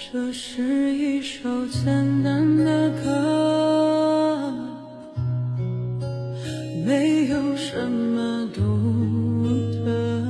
[0.00, 1.84] 这是一首简
[2.22, 4.50] 单的歌
[6.86, 8.62] 没有什么独
[9.74, 10.24] 特。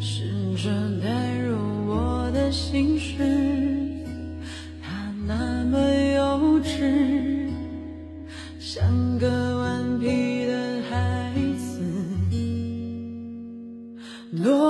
[0.00, 0.24] 试
[0.56, 0.70] 着
[1.02, 1.54] 代入
[1.86, 3.18] 我的心事
[4.80, 5.78] 它那么
[6.14, 7.07] 幼稚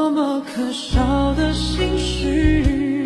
[0.08, 2.97] 多么可笑的心事。